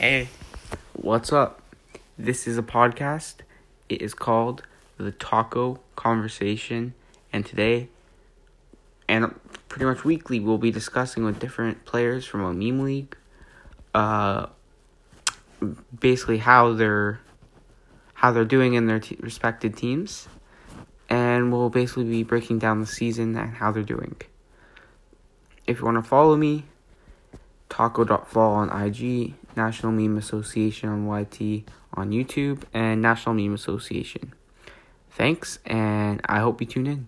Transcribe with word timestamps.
Hey, 0.00 0.28
what's 0.94 1.30
up? 1.30 1.60
This 2.16 2.46
is 2.46 2.56
a 2.56 2.62
podcast. 2.62 3.40
It 3.90 4.00
is 4.00 4.14
called 4.14 4.62
The 4.96 5.12
Taco 5.12 5.80
Conversation, 5.94 6.94
and 7.34 7.44
today, 7.44 7.90
and 9.06 9.38
pretty 9.68 9.84
much 9.84 10.02
weekly, 10.02 10.40
we'll 10.40 10.56
be 10.56 10.70
discussing 10.70 11.22
with 11.22 11.38
different 11.38 11.84
players 11.84 12.24
from 12.24 12.40
a 12.40 12.54
meme 12.54 12.80
league, 12.82 13.14
uh, 13.94 14.46
basically 16.00 16.38
how 16.38 16.72
they're 16.72 17.20
how 18.14 18.32
they're 18.32 18.46
doing 18.46 18.72
in 18.72 18.86
their 18.86 19.00
t- 19.00 19.18
respected 19.20 19.76
teams, 19.76 20.28
and 21.10 21.52
we'll 21.52 21.68
basically 21.68 22.04
be 22.04 22.22
breaking 22.22 22.58
down 22.58 22.80
the 22.80 22.86
season 22.86 23.36
and 23.36 23.56
how 23.56 23.70
they're 23.70 23.82
doing. 23.82 24.16
If 25.66 25.80
you 25.80 25.84
want 25.84 26.02
to 26.02 26.02
follow 26.02 26.36
me, 26.36 26.64
taco.fall 27.68 28.54
on 28.54 28.70
IG, 28.70 29.34
National 29.64 29.92
Meme 29.92 30.18
Association 30.18 30.88
on 30.88 31.00
YT 31.20 31.36
on 31.94 32.10
YouTube, 32.10 32.62
and 32.72 33.02
National 33.02 33.34
Meme 33.34 33.54
Association. 33.54 34.32
Thanks, 35.10 35.58
and 35.66 36.20
I 36.24 36.38
hope 36.38 36.60
you 36.60 36.66
tune 36.66 36.86
in. 36.86 37.06